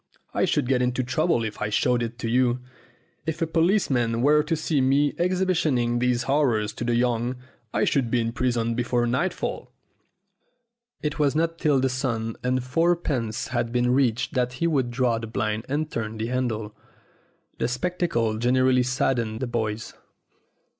[0.33, 2.59] I should get into trouble if I showed you it.
[3.27, 7.35] If a policeman were to see me exhibiting these horrors to the young,
[7.71, 9.71] I should be in prison before nightfall."
[11.03, 15.17] It was not till the sum of fourpence had been reached that he would draw
[15.17, 16.75] up the blind and turn the handle.
[17.59, 19.93] The spectacle generally saddened the boys.